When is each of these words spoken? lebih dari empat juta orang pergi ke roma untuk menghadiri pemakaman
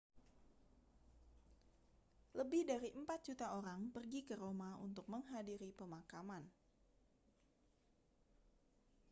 lebih 2.39 2.61
dari 2.71 2.89
empat 3.01 3.19
juta 3.29 3.47
orang 3.59 3.81
pergi 3.95 4.19
ke 4.27 4.33
roma 4.43 4.71
untuk 4.87 5.05
menghadiri 5.13 5.69
pemakaman 5.79 6.41